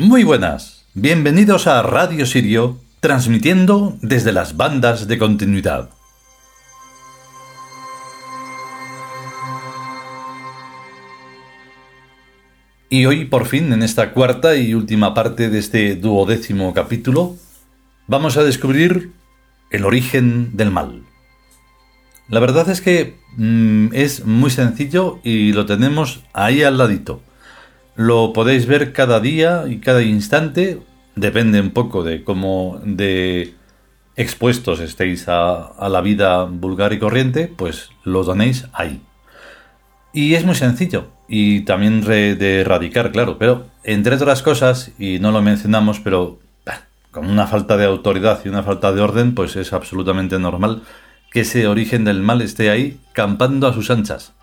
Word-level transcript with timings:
Muy 0.00 0.22
buenas, 0.22 0.84
bienvenidos 0.94 1.66
a 1.66 1.82
Radio 1.82 2.24
Sirio, 2.24 2.78
transmitiendo 3.00 3.98
desde 4.00 4.30
las 4.30 4.56
bandas 4.56 5.08
de 5.08 5.18
continuidad. 5.18 5.90
Y 12.88 13.06
hoy, 13.06 13.24
por 13.24 13.46
fin, 13.46 13.72
en 13.72 13.82
esta 13.82 14.12
cuarta 14.12 14.54
y 14.54 14.72
última 14.72 15.14
parte 15.14 15.50
de 15.50 15.58
este 15.58 15.96
duodécimo 15.96 16.72
capítulo, 16.72 17.34
vamos 18.06 18.36
a 18.36 18.44
descubrir 18.44 19.10
el 19.72 19.84
origen 19.84 20.56
del 20.56 20.70
mal. 20.70 21.02
La 22.28 22.38
verdad 22.38 22.70
es 22.70 22.80
que 22.80 23.16
mm, 23.36 23.88
es 23.94 24.24
muy 24.24 24.50
sencillo 24.50 25.18
y 25.24 25.52
lo 25.52 25.66
tenemos 25.66 26.22
ahí 26.34 26.62
al 26.62 26.78
ladito. 26.78 27.20
Lo 27.98 28.32
podéis 28.32 28.66
ver 28.66 28.92
cada 28.92 29.18
día 29.18 29.64
y 29.68 29.78
cada 29.80 30.02
instante, 30.02 30.78
depende 31.16 31.60
un 31.60 31.72
poco 31.72 32.04
de 32.04 32.22
cómo 32.22 32.80
de 32.84 33.54
expuestos 34.14 34.78
estéis 34.78 35.24
a, 35.26 35.72
la 35.88 36.00
vida 36.00 36.44
vulgar 36.44 36.92
y 36.92 37.00
corriente, 37.00 37.48
pues 37.48 37.90
lo 38.04 38.24
tenéis 38.24 38.66
ahí. 38.72 39.02
Y 40.12 40.34
es 40.34 40.44
muy 40.44 40.54
sencillo, 40.54 41.08
y 41.26 41.62
también 41.62 42.00
de 42.02 42.60
erradicar, 42.60 43.10
claro, 43.10 43.36
pero 43.36 43.66
entre 43.82 44.14
otras 44.14 44.42
cosas, 44.42 44.92
y 44.96 45.18
no 45.18 45.32
lo 45.32 45.42
mencionamos, 45.42 45.98
pero 45.98 46.38
con 47.10 47.28
una 47.28 47.48
falta 47.48 47.76
de 47.76 47.86
autoridad 47.86 48.42
y 48.44 48.48
una 48.48 48.62
falta 48.62 48.92
de 48.92 49.00
orden, 49.00 49.34
pues 49.34 49.56
es 49.56 49.72
absolutamente 49.72 50.38
normal 50.38 50.82
que 51.32 51.40
ese 51.40 51.66
origen 51.66 52.04
del 52.04 52.22
mal 52.22 52.42
esté 52.42 52.70
ahí 52.70 53.00
campando 53.12 53.66
a 53.66 53.74
sus 53.74 53.90
anchas. 53.90 54.34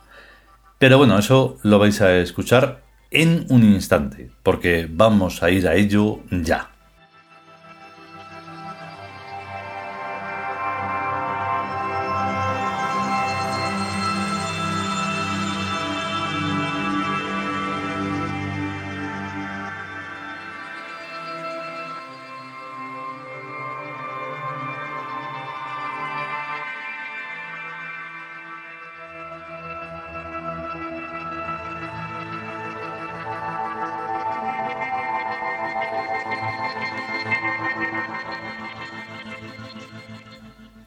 Pero 0.78 0.98
bueno, 0.98 1.18
eso 1.18 1.58
lo 1.64 1.80
vais 1.80 2.02
a 2.02 2.18
escuchar 2.18 2.85
en 3.16 3.46
un 3.50 3.64
instante, 3.64 4.30
porque 4.44 4.88
vamos 4.90 5.42
a 5.42 5.50
ir 5.50 5.68
a 5.68 5.76
ello 5.76 6.20
ya. 6.30 6.75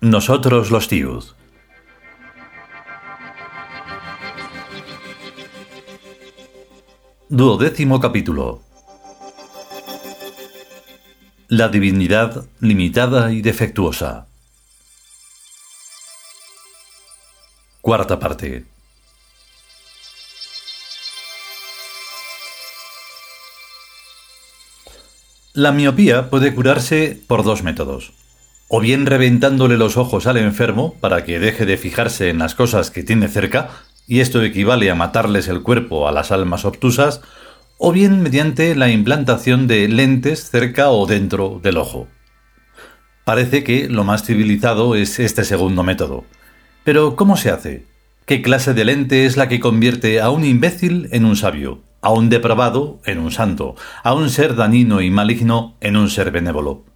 Nosotros 0.01 0.71
los 0.71 0.87
tíos. 0.87 1.35
Duodécimo 7.29 7.99
capítulo. 7.99 8.63
La 11.49 11.69
divinidad 11.69 12.47
limitada 12.61 13.33
y 13.33 13.43
defectuosa. 13.43 14.29
Cuarta 17.81 18.21
parte. 18.21 18.67
La 25.55 25.73
miopía 25.73 26.31
puede 26.31 26.55
curarse 26.55 27.21
por 27.27 27.43
dos 27.43 27.65
métodos 27.65 28.13
o 28.69 28.81
bien 28.81 29.07
reventándole 29.07 29.79
los 29.79 29.97
ojos 29.97 30.27
al 30.27 30.37
enfermo 30.37 30.95
para 31.01 31.25
que 31.25 31.41
deje 31.41 31.67
de 31.67 31.79
fijarse 31.79 32.29
en 32.29 32.39
las 32.39 32.55
cosas 32.55 32.91
que 32.91 33.03
tiene 33.03 33.29
cerca, 33.29 33.71
y 34.07 34.21
esto 34.21 34.43
equivale 34.43 34.91
a 34.91 34.95
matarles 34.95 35.49
el 35.49 35.63
cuerpo 35.63 36.07
a 36.07 36.13
las 36.13 36.31
almas 36.31 36.65
obtusas, 36.65 37.23
o 37.79 37.93
bien 37.93 38.23
mediante 38.23 38.75
la 38.75 38.91
implantación 38.91 39.67
de 39.67 39.89
lentes 39.89 40.51
cerca 40.51 40.91
o 40.91 41.07
dentro 41.07 41.61
del 41.63 41.79
ojo. 41.79 42.09
Parece 43.25 43.65
que 43.65 43.89
lo 43.89 44.05
más 44.05 44.25
civilizado 44.25 44.95
es 44.95 45.19
este 45.19 45.45
segundo 45.45 45.83
método. 45.83 46.25
Pero 46.85 47.17
¿cómo 47.17 47.37
se 47.37 47.51
hace? 47.51 47.85
¿Qué 48.25 48.43
clase 48.43 48.75
de 48.75 48.85
lente 48.85 49.27
es 49.27 49.37
la 49.37 49.49
que 49.49 49.61
convierte 49.61 50.21
a 50.21 50.31
un 50.31 50.45
imbécil 50.45 51.09
en 51.13 51.25
un 51.25 51.37
sabio, 51.37 51.83
a 52.01 52.11
un 52.11 52.31
depravado 52.31 53.01
en 53.05 53.19
un 53.19 53.31
santo, 53.31 53.77
a 54.03 54.15
un 54.15 54.31
ser 54.31 54.55
dañino 54.55 55.01
y 55.01 55.11
maligno 55.11 55.77
en 55.81 55.97
un 55.97 56.11
ser 56.11 56.31
benévolo? 56.31 56.88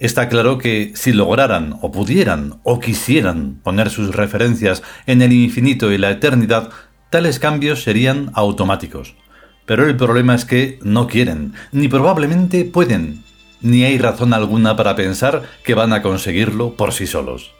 Está 0.00 0.30
claro 0.30 0.56
que 0.56 0.92
si 0.94 1.12
lograran 1.12 1.76
o 1.82 1.92
pudieran 1.92 2.58
o 2.62 2.80
quisieran 2.80 3.60
poner 3.62 3.90
sus 3.90 4.14
referencias 4.14 4.82
en 5.04 5.20
el 5.20 5.30
infinito 5.30 5.92
y 5.92 5.98
la 5.98 6.10
eternidad, 6.10 6.70
tales 7.10 7.38
cambios 7.38 7.82
serían 7.82 8.30
automáticos. 8.32 9.14
Pero 9.66 9.86
el 9.86 9.96
problema 9.98 10.34
es 10.34 10.46
que 10.46 10.78
no 10.82 11.06
quieren, 11.06 11.52
ni 11.70 11.86
probablemente 11.86 12.64
pueden, 12.64 13.24
ni 13.60 13.84
hay 13.84 13.98
razón 13.98 14.32
alguna 14.32 14.74
para 14.74 14.96
pensar 14.96 15.42
que 15.64 15.74
van 15.74 15.92
a 15.92 16.00
conseguirlo 16.00 16.76
por 16.76 16.94
sí 16.94 17.06
solos. 17.06 17.52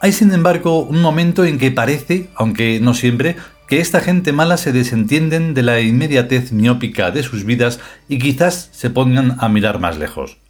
Hay 0.00 0.12
sin 0.12 0.32
embargo 0.32 0.78
un 0.78 1.02
momento 1.02 1.44
en 1.44 1.58
que 1.58 1.70
parece, 1.70 2.30
aunque 2.34 2.80
no 2.80 2.94
siempre, 2.94 3.36
que 3.68 3.80
esta 3.80 4.00
gente 4.00 4.32
mala 4.32 4.56
se 4.56 4.72
desentienden 4.72 5.52
de 5.52 5.62
la 5.62 5.82
inmediatez 5.82 6.50
miópica 6.50 7.10
de 7.10 7.22
sus 7.22 7.44
vidas 7.44 7.78
y 8.08 8.18
quizás 8.18 8.70
se 8.72 8.88
pongan 8.88 9.36
a 9.38 9.50
mirar 9.50 9.80
más 9.80 9.98
lejos 9.98 10.41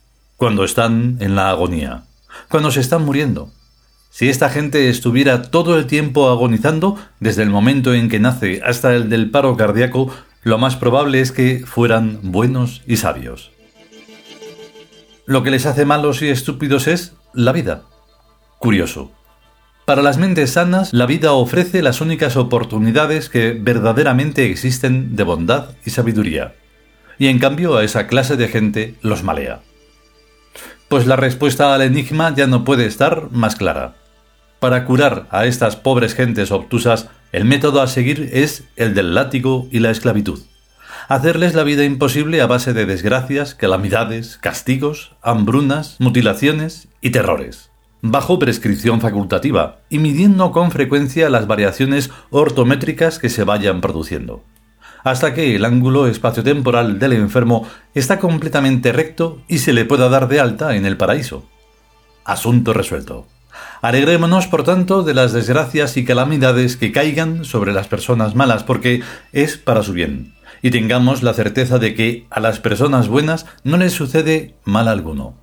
cuando 0.42 0.64
están 0.64 1.18
en 1.20 1.36
la 1.36 1.50
agonía, 1.50 2.02
cuando 2.48 2.72
se 2.72 2.80
están 2.80 3.04
muriendo. 3.04 3.52
Si 4.10 4.28
esta 4.28 4.50
gente 4.50 4.88
estuviera 4.88 5.40
todo 5.40 5.78
el 5.78 5.86
tiempo 5.86 6.28
agonizando, 6.30 6.98
desde 7.20 7.44
el 7.44 7.48
momento 7.48 7.94
en 7.94 8.08
que 8.08 8.18
nace 8.18 8.60
hasta 8.66 8.92
el 8.92 9.08
del 9.08 9.30
paro 9.30 9.56
cardíaco, 9.56 10.12
lo 10.42 10.58
más 10.58 10.74
probable 10.74 11.20
es 11.20 11.30
que 11.30 11.62
fueran 11.64 12.18
buenos 12.22 12.82
y 12.88 12.96
sabios. 12.96 13.52
Lo 15.26 15.44
que 15.44 15.52
les 15.52 15.64
hace 15.64 15.84
malos 15.84 16.22
y 16.22 16.28
estúpidos 16.28 16.88
es 16.88 17.12
la 17.32 17.52
vida. 17.52 17.82
Curioso. 18.58 19.12
Para 19.84 20.02
las 20.02 20.18
mentes 20.18 20.54
sanas, 20.54 20.92
la 20.92 21.06
vida 21.06 21.34
ofrece 21.34 21.82
las 21.82 22.00
únicas 22.00 22.36
oportunidades 22.36 23.28
que 23.28 23.52
verdaderamente 23.52 24.50
existen 24.50 25.14
de 25.14 25.22
bondad 25.22 25.76
y 25.86 25.90
sabiduría. 25.90 26.56
Y 27.16 27.28
en 27.28 27.38
cambio 27.38 27.76
a 27.76 27.84
esa 27.84 28.08
clase 28.08 28.36
de 28.36 28.48
gente 28.48 28.96
los 29.02 29.22
malea. 29.22 29.60
Pues 30.92 31.06
la 31.06 31.16
respuesta 31.16 31.74
al 31.74 31.80
enigma 31.80 32.34
ya 32.34 32.46
no 32.46 32.64
puede 32.64 32.84
estar 32.84 33.30
más 33.30 33.56
clara. 33.56 33.94
Para 34.60 34.84
curar 34.84 35.26
a 35.30 35.46
estas 35.46 35.74
pobres 35.74 36.14
gentes 36.14 36.52
obtusas, 36.52 37.08
el 37.32 37.46
método 37.46 37.80
a 37.80 37.86
seguir 37.86 38.28
es 38.34 38.64
el 38.76 38.92
del 38.92 39.14
látigo 39.14 39.68
y 39.72 39.78
la 39.78 39.90
esclavitud. 39.90 40.42
Hacerles 41.08 41.54
la 41.54 41.62
vida 41.62 41.84
imposible 41.84 42.42
a 42.42 42.46
base 42.46 42.74
de 42.74 42.84
desgracias, 42.84 43.54
calamidades, 43.54 44.36
castigos, 44.36 45.12
hambrunas, 45.22 45.96
mutilaciones 45.98 46.88
y 47.00 47.08
terrores 47.08 47.70
bajo 48.04 48.40
prescripción 48.40 49.00
facultativa 49.00 49.78
y 49.88 49.98
midiendo 49.98 50.50
con 50.50 50.72
frecuencia 50.72 51.30
las 51.30 51.46
variaciones 51.46 52.10
ortométricas 52.30 53.20
que 53.20 53.28
se 53.28 53.44
vayan 53.44 53.80
produciendo 53.80 54.42
hasta 55.04 55.34
que 55.34 55.56
el 55.56 55.64
ángulo 55.64 56.06
espaciotemporal 56.06 56.98
del 56.98 57.12
enfermo 57.14 57.68
está 57.94 58.18
completamente 58.18 58.92
recto 58.92 59.40
y 59.48 59.58
se 59.58 59.72
le 59.72 59.84
pueda 59.84 60.08
dar 60.08 60.28
de 60.28 60.40
alta 60.40 60.76
en 60.76 60.86
el 60.86 60.96
paraíso. 60.96 61.44
Asunto 62.24 62.72
resuelto. 62.72 63.26
Alegrémonos, 63.80 64.46
por 64.46 64.62
tanto, 64.64 65.02
de 65.02 65.14
las 65.14 65.32
desgracias 65.32 65.96
y 65.96 66.04
calamidades 66.04 66.76
que 66.76 66.92
caigan 66.92 67.44
sobre 67.44 67.72
las 67.72 67.88
personas 67.88 68.34
malas, 68.34 68.62
porque 68.62 69.02
es 69.32 69.56
para 69.56 69.82
su 69.82 69.92
bien. 69.92 70.34
Y 70.62 70.70
tengamos 70.70 71.22
la 71.22 71.34
certeza 71.34 71.78
de 71.78 71.94
que 71.94 72.26
a 72.30 72.38
las 72.38 72.60
personas 72.60 73.08
buenas 73.08 73.46
no 73.64 73.76
les 73.76 73.92
sucede 73.92 74.54
mal 74.64 74.86
alguno. 74.86 75.34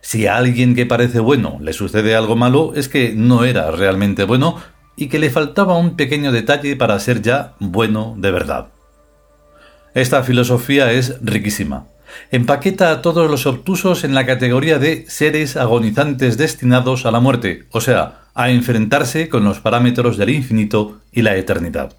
Si 0.00 0.26
a 0.26 0.36
alguien 0.36 0.74
que 0.74 0.86
parece 0.86 1.20
bueno 1.20 1.58
le 1.60 1.72
sucede 1.72 2.14
algo 2.16 2.36
malo, 2.36 2.72
es 2.74 2.88
que 2.88 3.12
no 3.14 3.44
era 3.44 3.70
realmente 3.70 4.24
bueno 4.24 4.56
y 4.96 5.06
que 5.08 5.18
le 5.18 5.30
faltaba 5.30 5.78
un 5.78 5.96
pequeño 5.96 6.32
detalle 6.32 6.74
para 6.76 6.98
ser 6.98 7.22
ya 7.22 7.54
bueno 7.60 8.14
de 8.18 8.30
verdad. 8.32 8.68
Esta 9.98 10.22
filosofía 10.22 10.92
es 10.92 11.16
riquísima. 11.22 11.88
Empaqueta 12.30 12.92
a 12.92 13.02
todos 13.02 13.28
los 13.28 13.46
obtusos 13.46 14.04
en 14.04 14.14
la 14.14 14.26
categoría 14.26 14.78
de 14.78 15.04
seres 15.08 15.56
agonizantes 15.56 16.38
destinados 16.38 17.04
a 17.04 17.10
la 17.10 17.18
muerte, 17.18 17.64
o 17.72 17.80
sea, 17.80 18.20
a 18.32 18.48
enfrentarse 18.50 19.28
con 19.28 19.42
los 19.42 19.58
parámetros 19.58 20.16
del 20.16 20.30
infinito 20.30 21.00
y 21.10 21.22
la 21.22 21.34
eternidad. 21.34 21.96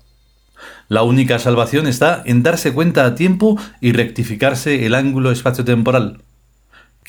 La 0.88 1.04
única 1.04 1.40
salvación 1.40 1.88
está 1.88 2.24
en 2.26 2.42
darse 2.42 2.72
cuenta 2.72 3.04
a 3.04 3.16
tiempo 3.16 3.60
y 3.82 3.92
rectificarse 3.92 4.86
el 4.86 4.96
ángulo 4.96 5.30
espaciotemporal. 5.32 6.22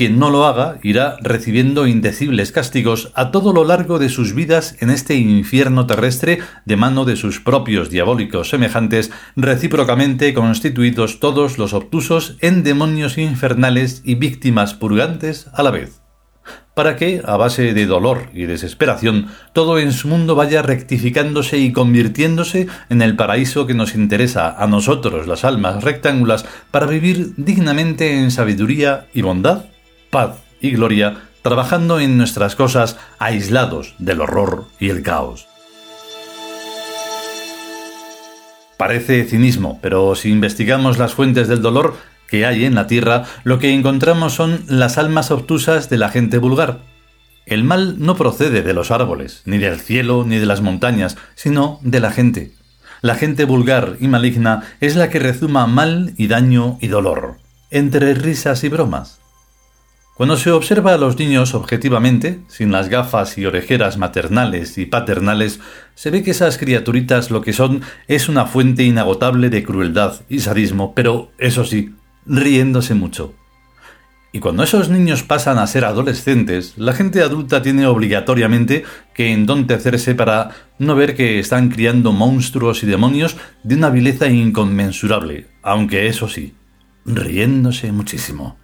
Quien 0.01 0.19
no 0.19 0.31
lo 0.31 0.47
haga 0.47 0.79
irá 0.83 1.19
recibiendo 1.21 1.87
indecibles 1.87 2.53
castigos 2.53 3.13
a 3.15 3.31
todo 3.31 3.53
lo 3.53 3.65
largo 3.65 3.99
de 3.99 4.09
sus 4.09 4.35
vidas 4.35 4.75
en 4.81 4.89
este 4.89 5.17
infierno 5.17 5.87
terrestre 5.87 6.39
de 6.65 6.77
mano 6.79 7.05
de 7.05 7.17
sus 7.17 7.39
propios 7.39 7.91
diabólicos 7.91 8.49
semejantes, 8.49 9.11
recíprocamente 9.37 10.33
constituidos 10.33 11.21
todos 11.21 11.59
los 11.59 11.75
obtusos 11.75 12.39
en 12.41 12.63
demonios 12.63 13.19
infernales 13.19 14.01
y 14.03 14.15
víctimas 14.15 14.73
purgantes 14.73 15.49
a 15.53 15.63
la 15.63 15.71
vez. 15.71 16.01
Para 16.75 16.97
que, 16.97 17.21
a 17.23 17.37
base 17.37 17.75
de 17.75 17.85
dolor 17.85 18.31
y 18.33 18.47
desesperación, 18.47 19.27
todo 19.53 19.79
en 19.79 19.93
su 19.93 20.09
mundo 20.09 20.35
vaya 20.35 20.63
rectificándose 20.63 21.59
y 21.59 21.73
convirtiéndose 21.73 22.69
en 22.89 23.03
el 23.03 23.17
paraíso 23.17 23.67
que 23.67 23.75
nos 23.75 23.95
interesa 23.95 24.49
a 24.49 24.67
nosotros, 24.67 25.27
las 25.27 25.45
almas 25.45 25.85
rectángulas, 25.85 26.47
para 26.71 26.87
vivir 26.87 27.35
dignamente 27.37 28.19
en 28.19 28.31
sabiduría 28.31 29.09
y 29.13 29.21
bondad, 29.21 29.65
paz 30.11 30.43
y 30.61 30.73
gloria, 30.73 31.23
trabajando 31.43 32.01
en 32.01 32.19
nuestras 32.19 32.55
cosas 32.57 32.99
aislados 33.19 33.95
del 33.99 34.21
horror 34.21 34.67
y 34.79 34.91
el 34.91 35.03
caos. 35.03 35.47
Parece 38.77 39.25
cinismo, 39.25 39.79
pero 39.83 40.15
si 40.15 40.31
investigamos 40.31 40.99
las 40.99 41.15
fuentes 41.15 41.49
del 41.49 41.63
dolor, 41.63 41.97
que 42.29 42.47
hay 42.47 42.65
en 42.65 42.75
la 42.75 42.87
tierra, 42.87 43.25
lo 43.45 43.59
que 43.59 43.75
encontramos 43.75 44.33
son 44.35 44.65
las 44.69 44.99
almas 44.99 45.31
obtusas 45.31 45.91
de 45.91 45.99
la 45.99 46.09
gente 46.09 46.39
vulgar. 46.39 46.81
El 47.45 47.65
mal 47.65 47.97
no 47.99 48.17
procede 48.17 48.63
de 48.63 48.73
los 48.73 48.91
árboles, 48.91 49.43
ni 49.45 49.59
del 49.59 49.81
cielo, 49.81 50.25
ni 50.27 50.39
de 50.39 50.47
las 50.47 50.61
montañas, 50.61 51.19
sino 51.35 51.81
de 51.83 52.01
la 52.01 52.11
gente. 52.11 52.53
La 53.03 53.17
gente 53.17 53.45
vulgar 53.45 53.97
y 54.01 54.09
maligna 54.09 54.63
es 54.81 54.95
la 54.95 55.11
que 55.11 55.19
rezuma 55.19 55.67
mal 55.67 56.15
y 56.17 56.29
daño 56.29 56.79
y 56.81 56.87
dolor, 56.87 57.39
entre 57.71 58.15
risas 58.15 58.63
y 58.63 58.69
bromas. 58.69 59.20
Cuando 60.21 60.37
se 60.37 60.51
observa 60.51 60.93
a 60.93 60.99
los 60.99 61.19
niños 61.19 61.55
objetivamente, 61.55 62.41
sin 62.47 62.71
las 62.71 62.91
gafas 62.91 63.39
y 63.39 63.47
orejeras 63.47 63.97
maternales 63.97 64.77
y 64.77 64.85
paternales, 64.85 65.61
se 65.95 66.11
ve 66.11 66.23
que 66.23 66.33
esas 66.33 66.59
criaturitas 66.59 67.31
lo 67.31 67.41
que 67.41 67.55
son 67.55 67.81
es 68.07 68.29
una 68.29 68.45
fuente 68.45 68.83
inagotable 68.83 69.49
de 69.49 69.65
crueldad 69.65 70.21
y 70.29 70.41
sadismo, 70.41 70.95
pero 70.95 71.33
eso 71.39 71.65
sí, 71.65 71.95
riéndose 72.27 72.93
mucho. 72.93 73.33
Y 74.31 74.41
cuando 74.41 74.63
esos 74.63 74.91
niños 74.91 75.23
pasan 75.23 75.57
a 75.57 75.67
ser 75.67 75.87
adolescentes, 75.87 76.75
la 76.77 76.93
gente 76.93 77.23
adulta 77.23 77.63
tiene 77.63 77.87
obligatoriamente 77.87 78.85
que 79.15 79.33
endontecerse 79.33 80.15
para 80.15 80.51
no 80.79 80.97
ver 80.97 81.17
que 81.17 81.39
están 81.39 81.71
criando 81.71 82.13
monstruos 82.13 82.83
y 82.83 82.87
demonios 82.87 83.39
de 83.63 83.75
una 83.75 83.89
vileza 83.89 84.29
inconmensurable, 84.29 85.47
aunque 85.63 86.09
eso 86.09 86.29
sí, 86.29 86.53
riéndose 87.07 87.91
muchísimo. 87.91 88.60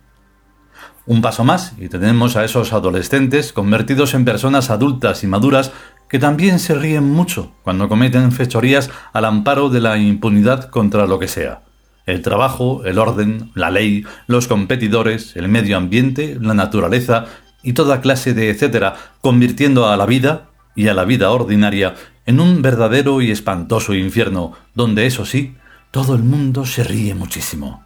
Un 1.06 1.22
paso 1.22 1.44
más 1.44 1.74
y 1.78 1.88
tenemos 1.88 2.36
a 2.36 2.44
esos 2.44 2.72
adolescentes 2.72 3.52
convertidos 3.52 4.14
en 4.14 4.24
personas 4.24 4.70
adultas 4.70 5.22
y 5.22 5.26
maduras 5.26 5.72
que 6.08 6.18
también 6.18 6.58
se 6.58 6.74
ríen 6.74 7.12
mucho 7.12 7.52
cuando 7.62 7.88
cometen 7.88 8.32
fechorías 8.32 8.90
al 9.12 9.24
amparo 9.24 9.68
de 9.68 9.80
la 9.80 9.98
impunidad 9.98 10.68
contra 10.68 11.06
lo 11.06 11.18
que 11.18 11.28
sea 11.28 11.62
el 12.06 12.22
trabajo, 12.22 12.84
el 12.84 12.98
orden, 12.98 13.50
la 13.54 13.70
ley, 13.70 14.04
los 14.28 14.46
competidores, 14.46 15.36
el 15.36 15.48
medio 15.48 15.76
ambiente, 15.76 16.38
la 16.40 16.54
naturaleza 16.54 17.26
y 17.62 17.72
toda 17.72 18.00
clase 18.00 18.32
de 18.32 18.48
etcétera, 18.48 18.94
convirtiendo 19.20 19.88
a 19.88 19.96
la 19.96 20.06
vida 20.06 20.50
y 20.76 20.88
a 20.88 20.94
la 20.94 21.04
vida 21.04 21.30
ordinaria 21.30 21.94
en 22.24 22.40
un 22.40 22.62
verdadero 22.62 23.20
y 23.22 23.30
espantoso 23.30 23.94
infierno, 23.94 24.52
donde 24.74 25.06
eso 25.06 25.24
sí, 25.24 25.56
todo 25.90 26.14
el 26.14 26.22
mundo 26.22 26.64
se 26.64 26.84
ríe 26.84 27.14
muchísimo. 27.14 27.85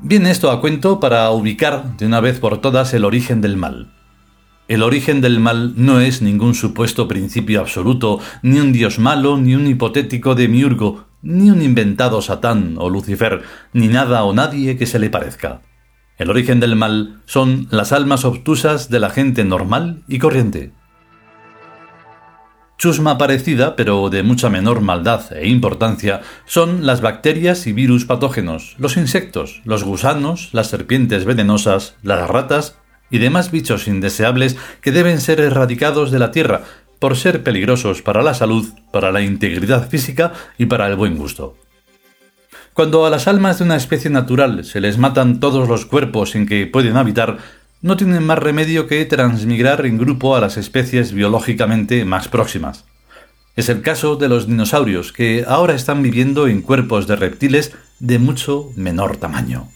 Viene 0.00 0.30
esto 0.30 0.50
a 0.50 0.60
cuento 0.60 0.98
para 0.98 1.30
ubicar 1.30 1.96
de 1.96 2.06
una 2.06 2.20
vez 2.20 2.40
por 2.40 2.60
todas 2.60 2.92
el 2.94 3.04
origen 3.04 3.40
del 3.40 3.56
mal. 3.56 3.92
El 4.66 4.82
origen 4.82 5.20
del 5.20 5.40
mal 5.40 5.74
no 5.76 6.00
es 6.00 6.20
ningún 6.20 6.54
supuesto 6.54 7.06
principio 7.06 7.60
absoluto, 7.60 8.18
ni 8.42 8.58
un 8.58 8.72
dios 8.72 8.98
malo, 8.98 9.36
ni 9.36 9.54
un 9.54 9.66
hipotético 9.66 10.34
demiurgo, 10.34 11.06
ni 11.22 11.50
un 11.50 11.62
inventado 11.62 12.22
Satán 12.22 12.74
o 12.78 12.90
Lucifer, 12.90 13.42
ni 13.72 13.88
nada 13.88 14.24
o 14.24 14.32
nadie 14.32 14.76
que 14.76 14.86
se 14.86 14.98
le 14.98 15.10
parezca. 15.10 15.62
El 16.18 16.30
origen 16.30 16.60
del 16.60 16.76
mal 16.76 17.22
son 17.24 17.68
las 17.70 17.92
almas 17.92 18.24
obtusas 18.24 18.90
de 18.90 19.00
la 19.00 19.10
gente 19.10 19.44
normal 19.44 20.02
y 20.08 20.18
corriente. 20.18 20.72
Chusma 22.84 23.16
parecida, 23.16 23.76
pero 23.76 24.10
de 24.10 24.22
mucha 24.22 24.50
menor 24.50 24.82
maldad 24.82 25.34
e 25.34 25.48
importancia, 25.48 26.20
son 26.44 26.84
las 26.84 27.00
bacterias 27.00 27.66
y 27.66 27.72
virus 27.72 28.04
patógenos, 28.04 28.74
los 28.76 28.98
insectos, 28.98 29.62
los 29.64 29.84
gusanos, 29.84 30.50
las 30.52 30.66
serpientes 30.66 31.24
venenosas, 31.24 31.94
las 32.02 32.28
ratas 32.28 32.76
y 33.10 33.20
demás 33.20 33.50
bichos 33.50 33.88
indeseables 33.88 34.58
que 34.82 34.92
deben 34.92 35.22
ser 35.22 35.40
erradicados 35.40 36.10
de 36.10 36.18
la 36.18 36.30
Tierra, 36.30 36.64
por 36.98 37.16
ser 37.16 37.42
peligrosos 37.42 38.02
para 38.02 38.22
la 38.22 38.34
salud, 38.34 38.68
para 38.92 39.12
la 39.12 39.22
integridad 39.22 39.88
física 39.88 40.34
y 40.58 40.66
para 40.66 40.86
el 40.86 40.96
buen 40.96 41.16
gusto. 41.16 41.56
Cuando 42.74 43.06
a 43.06 43.10
las 43.10 43.28
almas 43.28 43.60
de 43.60 43.64
una 43.64 43.76
especie 43.76 44.10
natural 44.10 44.62
se 44.62 44.82
les 44.82 44.98
matan 44.98 45.40
todos 45.40 45.70
los 45.70 45.86
cuerpos 45.86 46.34
en 46.34 46.44
que 46.44 46.66
pueden 46.66 46.98
habitar, 46.98 47.38
no 47.84 47.98
tienen 47.98 48.24
más 48.24 48.38
remedio 48.38 48.86
que 48.86 49.04
transmigrar 49.04 49.84
en 49.84 49.98
grupo 49.98 50.34
a 50.34 50.40
las 50.40 50.56
especies 50.56 51.12
biológicamente 51.12 52.06
más 52.06 52.28
próximas. 52.28 52.86
Es 53.56 53.68
el 53.68 53.82
caso 53.82 54.16
de 54.16 54.30
los 54.30 54.46
dinosaurios, 54.46 55.12
que 55.12 55.44
ahora 55.46 55.74
están 55.74 56.02
viviendo 56.02 56.48
en 56.48 56.62
cuerpos 56.62 57.06
de 57.06 57.16
reptiles 57.16 57.72
de 58.00 58.18
mucho 58.18 58.70
menor 58.74 59.18
tamaño. 59.18 59.68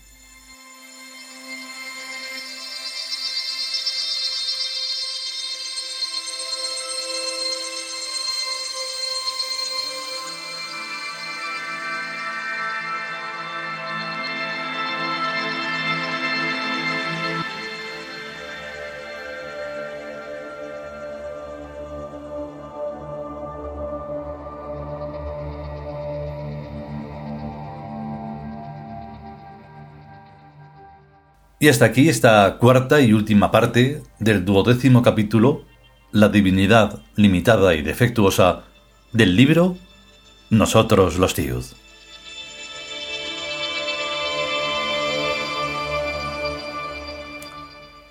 Y 31.61 31.67
hasta 31.69 31.87
aquí 31.87 32.09
esta 32.09 32.57
cuarta 32.59 33.01
y 33.01 33.13
última 33.13 33.51
parte 33.51 34.01
del 34.21 34.45
duodécimo 34.45 35.03
capítulo, 35.03 35.65
La 36.13 36.29
divinidad 36.29 37.01
limitada 37.17 37.75
y 37.75 37.83
defectuosa, 37.83 38.63
del 39.13 39.35
libro 39.35 39.77
Nosotros 40.51 41.19
los 41.19 41.35
tíos. 41.35 41.75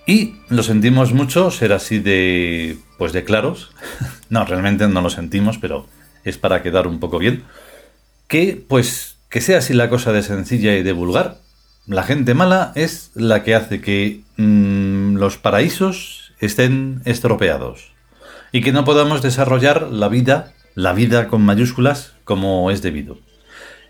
Y 0.05 0.35
lo 0.49 0.61
sentimos 0.61 1.13
mucho 1.13 1.49
ser 1.49 1.71
así 1.71 1.99
de. 1.99 2.77
pues 2.97 3.13
de 3.13 3.23
claros. 3.23 3.71
no, 4.29 4.43
realmente 4.43 4.89
no 4.89 5.01
lo 5.01 5.09
sentimos, 5.09 5.57
pero 5.57 5.87
es 6.25 6.37
para 6.37 6.61
quedar 6.61 6.85
un 6.85 6.99
poco 6.99 7.17
bien. 7.17 7.43
Que, 8.27 8.61
pues, 8.67 9.19
que 9.29 9.39
sea 9.39 9.59
así 9.59 9.73
la 9.73 9.89
cosa 9.89 10.11
de 10.11 10.21
sencilla 10.21 10.75
y 10.75 10.83
de 10.83 10.91
vulgar, 10.91 11.39
la 11.87 12.03
gente 12.03 12.33
mala 12.33 12.73
es 12.75 13.11
la 13.15 13.43
que 13.43 13.55
hace 13.55 13.79
que 13.79 14.23
mm, 14.35 15.15
los 15.15 15.37
paraísos 15.37 16.33
estén 16.39 17.01
estropeados 17.05 17.93
y 18.51 18.61
que 18.61 18.73
no 18.73 18.83
podamos 18.83 19.21
desarrollar 19.21 19.83
la 19.83 20.09
vida, 20.09 20.53
la 20.75 20.91
vida 20.91 21.29
con 21.29 21.43
mayúsculas, 21.43 22.13
como 22.25 22.69
es 22.71 22.81
debido. 22.81 23.19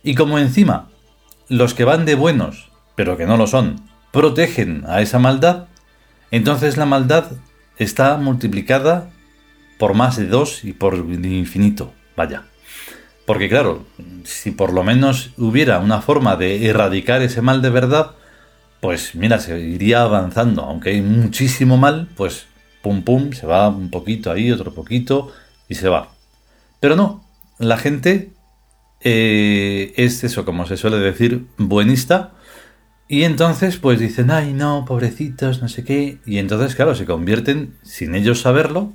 Y 0.03 0.13
como 0.13 0.37
encima, 0.37 0.89
los 1.49 1.73
que 1.73 1.85
van 1.85 2.05
de 2.05 2.13
buenos, 2.13 2.69
pero 2.95 3.17
que 3.17 3.25
no 3.25 3.35
lo 3.35 3.47
son, 3.47 3.81
protegen 4.11 4.83
a 4.87 5.01
esa 5.01 5.17
maldad, 5.17 5.65
entonces 6.29 6.77
la 6.77 6.85
maldad 6.85 7.31
está 7.77 8.17
multiplicada 8.17 9.09
por 9.79 9.95
más 9.95 10.17
de 10.17 10.27
dos 10.27 10.63
y 10.63 10.73
por 10.73 10.95
infinito. 10.95 11.93
Vaya. 12.15 12.45
Porque 13.27 13.49
claro, 13.49 13.85
si 14.23 14.51
por 14.51 14.71
lo 14.71 14.85
menos 14.85 15.31
hubiera 15.37 15.79
una 15.79 16.01
forma 16.01 16.37
de 16.37 16.65
erradicar 16.67 17.21
ese 17.21 17.41
mal 17.41 17.61
de 17.61 17.69
verdad, 17.69 18.11
pues 18.79 19.15
mira, 19.15 19.37
se 19.39 19.59
iría 19.59 20.03
avanzando. 20.03 20.61
Aunque 20.61 20.91
hay 20.91 21.01
muchísimo 21.01 21.75
mal, 21.75 22.07
pues 22.15 22.45
pum 22.81 23.03
pum, 23.03 23.33
se 23.33 23.45
va 23.45 23.67
un 23.67 23.89
poquito 23.89 24.31
ahí, 24.31 24.49
otro 24.49 24.73
poquito 24.73 25.33
y 25.67 25.75
se 25.75 25.89
va. 25.89 26.13
Pero 26.79 26.95
no, 26.95 27.21
la 27.59 27.77
gente 27.77 28.31
eh, 29.01 29.93
es 29.97 30.23
eso, 30.23 30.45
como 30.45 30.65
se 30.65 30.77
suele 30.77 30.97
decir, 30.97 31.47
buenista. 31.57 32.31
Y 33.09 33.23
entonces 33.23 33.75
pues 33.75 33.99
dicen, 33.99 34.31
ay 34.31 34.53
no, 34.53 34.85
pobrecitos, 34.87 35.61
no 35.61 35.67
sé 35.67 35.83
qué. 35.83 36.19
Y 36.25 36.37
entonces, 36.37 36.75
claro, 36.75 36.95
se 36.95 37.03
convierten, 37.03 37.75
sin 37.83 38.15
ellos 38.15 38.39
saberlo, 38.39 38.93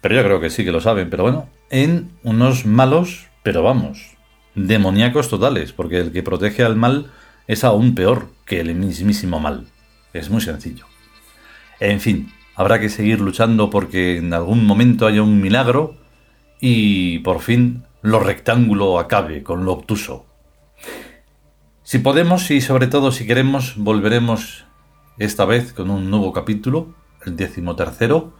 pero 0.00 0.14
yo 0.14 0.22
creo 0.22 0.40
que 0.40 0.50
sí 0.50 0.64
que 0.64 0.70
lo 0.70 0.80
saben, 0.80 1.10
pero 1.10 1.24
bueno, 1.24 1.48
en 1.70 2.12
unos 2.22 2.66
malos 2.66 3.33
pero 3.44 3.62
vamos, 3.62 4.16
demoníacos 4.56 5.28
totales, 5.28 5.72
porque 5.72 6.00
el 6.00 6.10
que 6.10 6.24
protege 6.24 6.64
al 6.64 6.74
mal 6.74 7.12
es 7.46 7.62
aún 7.62 7.94
peor 7.94 8.30
que 8.46 8.58
el 8.58 8.74
mismísimo 8.74 9.38
mal. 9.38 9.66
Es 10.12 10.30
muy 10.30 10.40
sencillo. 10.40 10.86
En 11.78 12.00
fin, 12.00 12.32
habrá 12.56 12.80
que 12.80 12.88
seguir 12.88 13.20
luchando 13.20 13.68
porque 13.68 14.16
en 14.16 14.32
algún 14.32 14.64
momento 14.64 15.06
haya 15.06 15.22
un 15.22 15.42
milagro 15.42 15.96
y 16.58 17.18
por 17.18 17.40
fin 17.40 17.84
lo 18.00 18.18
rectángulo 18.18 18.98
acabe 18.98 19.42
con 19.42 19.66
lo 19.66 19.72
obtuso. 19.72 20.24
Si 21.82 21.98
podemos 21.98 22.50
y 22.50 22.62
sobre 22.62 22.86
todo 22.86 23.12
si 23.12 23.26
queremos, 23.26 23.74
volveremos 23.76 24.64
esta 25.18 25.44
vez 25.44 25.74
con 25.74 25.90
un 25.90 26.10
nuevo 26.10 26.32
capítulo, 26.32 26.94
el 27.26 27.36
tercero. 27.36 28.32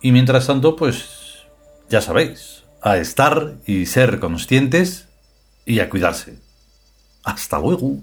Y 0.00 0.12
mientras 0.12 0.46
tanto, 0.46 0.74
pues 0.74 1.44
ya 1.90 2.00
sabéis, 2.00 2.63
a 2.84 2.98
estar 2.98 3.54
y 3.66 3.86
ser 3.86 4.20
conscientes 4.20 5.08
y 5.64 5.80
a 5.80 5.88
cuidarse. 5.88 6.38
Hasta 7.24 7.58
luego. 7.58 7.96